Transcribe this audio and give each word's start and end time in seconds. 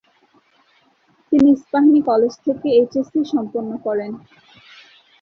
তিনি 1.31 1.47
ইস্পাহানি 1.51 1.99
কলেজ 2.09 2.33
থেকে 2.45 2.67
এইচএসসি 2.77 3.19
সম্পন্ন 3.33 3.71
করেন। 3.85 4.11